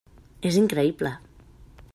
És 0.51 0.57
increïble! 0.61 1.13